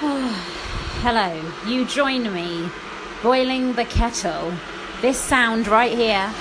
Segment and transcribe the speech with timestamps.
[0.02, 2.70] Hello, you join me
[3.22, 4.50] boiling the kettle.
[5.02, 6.32] This sound right here.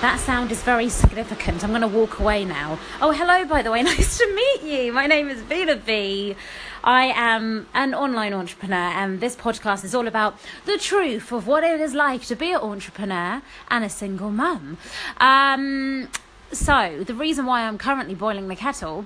[0.00, 1.62] That sound is very significant.
[1.62, 2.78] I'm going to walk away now.
[3.02, 3.82] Oh, hello, by the way.
[3.82, 4.90] Nice to meet you.
[4.90, 6.34] My name is Veena V.
[6.82, 11.62] I am an online entrepreneur, and this podcast is all about the truth of what
[11.62, 14.78] it is like to be an entrepreneur and a single mum.
[15.18, 16.08] Um,
[16.52, 19.04] so, the reason why I'm currently boiling the kettle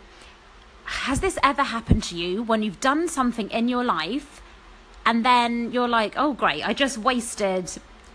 [0.88, 4.40] has this ever happened to you when you've done something in your life
[5.04, 7.70] and then you're like, oh, great, I just wasted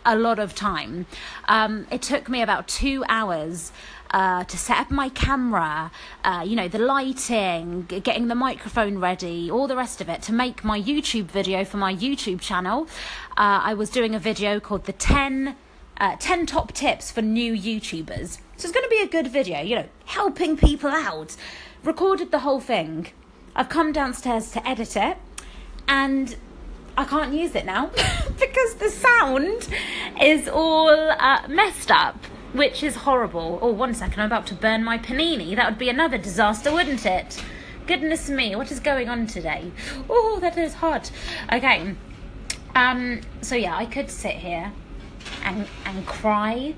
[0.06, 1.06] a lot of time.
[1.48, 3.72] Um, it took me about two hours.
[4.12, 5.90] Uh, to set up my camera,
[6.24, 10.32] uh, you know, the lighting, getting the microphone ready, all the rest of it to
[10.32, 12.88] make my YouTube video for my YouTube channel.
[13.32, 15.56] Uh, I was doing a video called the 10,
[15.98, 18.38] uh, 10 top tips for new YouTubers.
[18.64, 21.36] So it's going to be a good video, you know, helping people out
[21.84, 23.08] recorded the whole thing.
[23.58, 25.18] I've come downstairs to edit it,
[25.86, 26.34] and
[26.96, 27.88] I can't use it now
[28.40, 29.68] because the sound
[30.22, 32.16] is all uh, messed up,
[32.54, 33.60] which is horrible.
[33.62, 35.58] Oh, one second, I'm about to burn my panini.
[35.58, 37.44] That would be another disaster, wouldn't it?
[37.86, 39.74] Goodness me, what is going on today?
[40.10, 41.12] Oh, that is hot.
[41.52, 41.96] Okay.
[42.76, 44.72] Um, so yeah, I could sit here
[45.44, 46.76] and and cry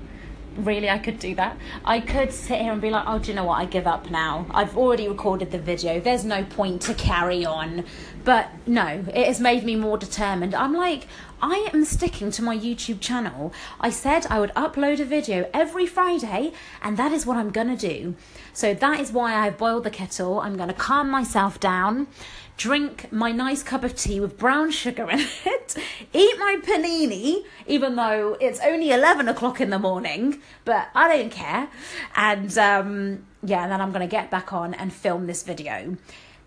[0.58, 1.56] really I could do that.
[1.84, 3.58] I could sit here and be like, oh, do you know what?
[3.58, 4.46] I give up now.
[4.50, 6.00] I've already recorded the video.
[6.00, 7.84] There's no point to carry on.
[8.24, 10.54] But no, it has made me more determined.
[10.54, 11.06] I'm like,
[11.42, 13.52] I am sticking to my YouTube channel.
[13.80, 17.76] I said I would upload a video every Friday, and that is what I'm to
[17.76, 18.14] do.
[18.52, 20.40] So that is why I've boiled the kettle.
[20.40, 22.08] I'm to calm myself down
[22.56, 25.76] drink my nice cup of tea with brown sugar in it,
[26.12, 31.30] eat my panini, even though it's only 11 o'clock in the morning, but I don't
[31.30, 31.68] care.
[32.14, 35.96] And um, yeah, and then I'm to get back on and film this video.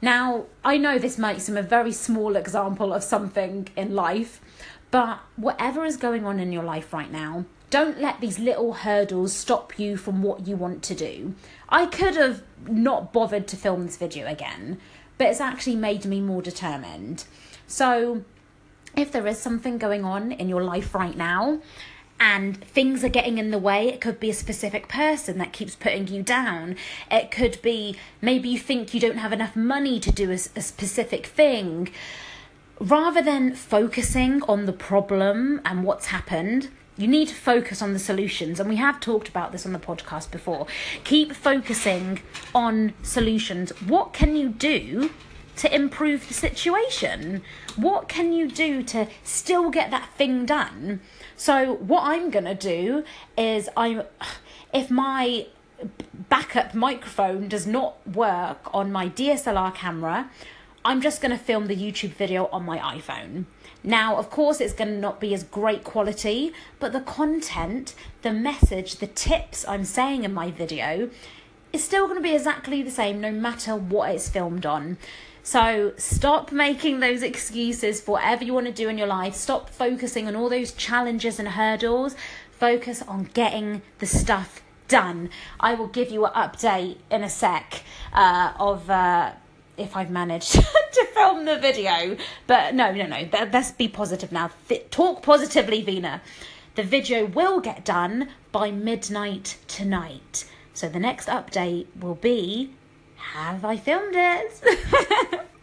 [0.01, 4.39] Now, I know this makes seem a very small example of something in life,
[4.91, 9.33] but whatever is going on in your life right now, don't let these little hurdles
[9.33, 11.35] stop you from what you want to do.
[11.69, 14.79] I could have not bothered to film this video again,
[15.17, 17.25] but it's actually made me more determined.
[17.67, 18.23] So,
[18.95, 21.59] if there is something going on in your life right now,
[22.19, 23.87] and things are getting in the way.
[23.87, 26.75] It could be a specific person that keeps putting you down.
[27.09, 30.61] It could be maybe you think you don't have enough money to do a, a,
[30.61, 31.89] specific thing.
[32.79, 37.99] Rather than focusing on the problem and what's happened, you need to focus on the
[37.99, 38.57] solutions.
[38.57, 40.65] And we have talked about this on the podcast before.
[41.03, 42.21] Keep focusing
[42.55, 43.71] on solutions.
[43.81, 45.11] What can you do
[45.57, 47.41] to improve the situation?
[47.75, 51.01] What can you do to still get that thing done?
[51.35, 53.03] So, what I'm going to do
[53.37, 54.03] is, I'm,
[54.73, 55.47] if my
[56.29, 60.29] backup microphone does not work on my DSLR camera,
[60.89, 63.45] I'm just going to film the YouTube video on my iPhone.
[63.83, 68.33] Now, of course, it's going to not be as great quality, but the content, the
[68.33, 71.11] message, the tips I'm saying in my video
[71.71, 74.97] is still going to be exactly the same no matter what it's filmed on.
[75.43, 79.35] So stop making those excuses for whatever you want to do in your life.
[79.35, 82.15] Stop focusing on all those challenges and hurdles.
[82.49, 85.29] Focus on getting the stuff done.
[85.59, 88.89] I will give you an update in a sec uh, of.
[88.89, 89.33] Uh,
[89.79, 90.51] if I've managed
[90.93, 92.17] to film the video.
[92.47, 93.27] But no, no, no.
[93.31, 94.51] Let's be positive now.
[94.91, 96.21] Talk positively, Veena.
[96.75, 100.45] The video will get done by midnight tonight.
[100.73, 102.71] So the next update will be
[103.17, 105.45] Have I filmed it?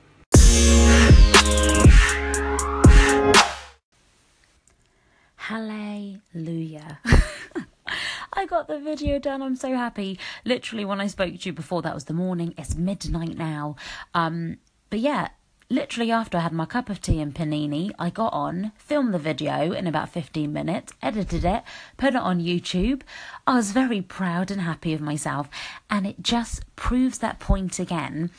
[8.66, 9.42] the video done.
[9.42, 10.18] I'm so happy.
[10.44, 12.54] Literally, when I spoke to you before, that was the morning.
[12.56, 13.76] It's midnight now.
[14.14, 14.58] Um,
[14.90, 15.28] but yeah,
[15.68, 19.18] literally after I had my cup of tea and panini, I got on, filmed the
[19.18, 21.62] video in about 15 minutes, edited it,
[21.96, 23.02] put it on YouTube.
[23.46, 25.48] I was very proud and happy of myself,
[25.90, 28.30] and it just proves that point again.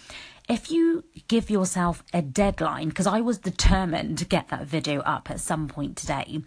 [0.48, 5.30] If you give yourself a deadline, because I was determined to get that video up
[5.30, 6.42] at some point today,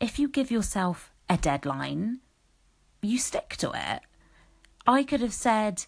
[0.00, 2.20] if you give yourself a deadline,
[3.06, 4.00] you stick to it.
[4.86, 5.84] I could have said,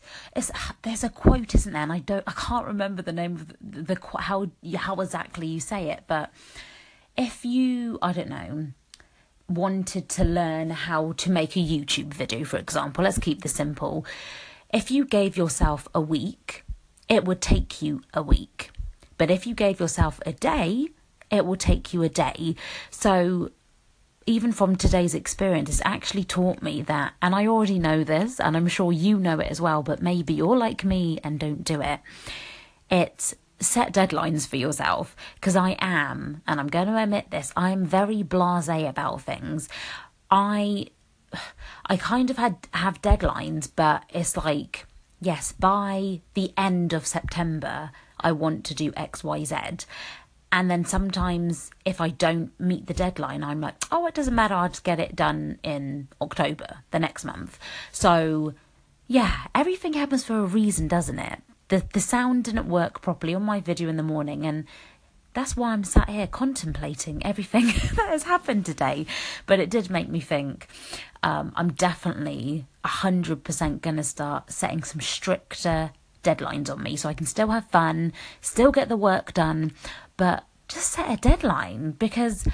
[0.83, 3.95] "There's a quote, isn't there?" And I don't, I can't remember the name of the,
[3.95, 6.05] the how how exactly you say it.
[6.07, 6.33] But
[7.17, 8.69] if you, I don't know,
[9.49, 14.05] wanted to learn how to make a YouTube video, for example, let's keep this simple.
[14.73, 16.65] If you gave yourself a week,
[17.09, 18.71] it would take you a week.
[19.17, 20.89] But if you gave yourself a day,
[21.31, 22.55] it will take you a day.
[22.91, 23.51] So
[24.29, 28.59] even from today's experience, it's actually taught me that, and I already know this, and
[28.59, 31.81] I'm sure you know it as well, but maybe you're like me and don't do
[31.81, 32.01] it.
[32.91, 37.71] It's set deadlines for yourself because I am, and I'm going to admit this, I
[37.71, 39.67] am very blasé about things.
[40.31, 40.89] I
[41.87, 44.85] I kind of had have deadlines, but it's like
[45.23, 49.57] yes, by the end of September, I want to do X, Y, Z.
[50.51, 54.55] And then sometimes if I don't meet the deadline, I'm like, oh, it doesn't matter.
[54.55, 57.59] I'll just get it done in October, the next month.
[57.93, 58.55] So,
[59.07, 61.43] yeah, everything happens for a reason, doesn't it?
[61.69, 64.65] The, the sound didn't work properly on my video in the morning, and
[65.35, 67.67] that's why I'm sat here contemplating everything
[67.97, 69.05] that has happened today.
[69.45, 70.67] But it did make me think
[71.23, 75.91] um, I'm definitely 100% going to start setting some stricter
[76.25, 79.73] deadlines on me so I can still have fun, still get the work done,
[80.19, 82.47] but just set a deadline because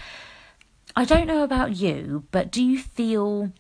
[0.95, 3.51] I don't know about you, but do you feel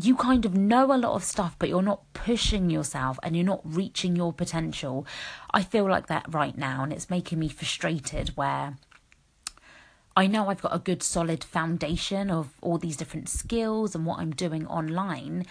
[0.00, 3.44] you kind of know a lot of stuff, but you're not pushing yourself and you're
[3.44, 5.06] not reaching your potential?
[5.52, 8.78] I feel like that right now, and it's making me frustrated where.
[10.16, 14.20] I know I've got a good solid foundation of all these different skills and what
[14.20, 15.44] I'm doing online,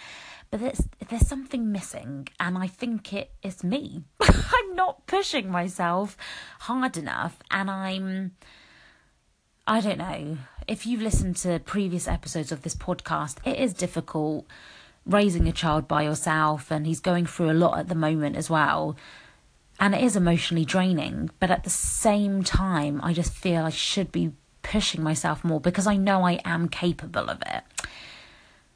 [0.50, 4.04] but there's there's something missing and i think it is me.
[4.20, 6.16] I'm not pushing myself
[6.60, 8.32] hard enough and i'm
[9.66, 10.38] i don't know.
[10.66, 14.46] If you've listened to previous episodes of this podcast it is difficult
[15.04, 18.48] raising a child by yourself and he's going through a lot at the moment as
[18.48, 18.96] well
[19.78, 24.10] and it is emotionally draining but at the same time i just feel i should
[24.10, 24.32] be
[24.64, 27.62] pushing myself more because i know i am capable of it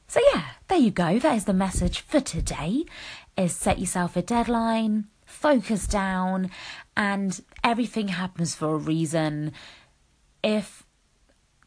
[0.08, 1.18] so yeah, there you go.
[1.18, 2.86] That is the message for today.
[3.36, 6.50] Is set yourself a deadline, focus down,
[6.96, 9.52] and everything happens for a reason.
[10.42, 10.84] If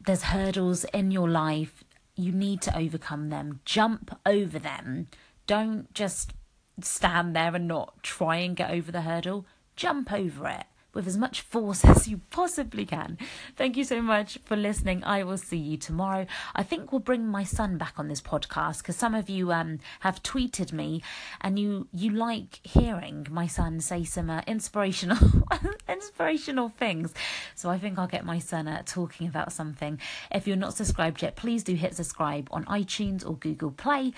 [0.04, 1.84] there's hurdles in your life,
[2.16, 3.60] you need to overcome them.
[3.64, 5.06] Jump over them.
[5.46, 6.32] Don't just
[6.80, 9.46] stand there and not try and get over the hurdle.
[9.76, 13.18] Jump over it with as much force as you possibly can.
[13.56, 15.02] Thank you so much for listening.
[15.04, 16.26] I will see you tomorrow.
[16.54, 19.78] I think we'll bring my son back on this podcast because some of you um,
[20.00, 21.02] have tweeted me
[21.40, 25.18] and you you like hearing my son say some uh, inspirational
[25.88, 27.12] inspirational things.
[27.54, 29.98] So I think I'll get my son uh, talking about something.
[30.30, 34.12] If you're not subscribed yet, please do hit subscribe on iTunes or Google Play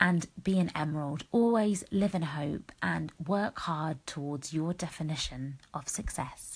[0.00, 1.24] and be an emerald.
[1.32, 6.53] Always live in hope and work hard towards your definition of success.